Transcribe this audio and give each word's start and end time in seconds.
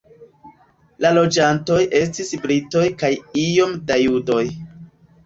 La 1.05 1.09
loĝantoj 1.17 1.77
estis 1.99 2.31
britoj 2.47 2.87
kaj 3.05 3.13
iom 3.43 3.77
da 3.93 3.99
judoj. 4.05 4.41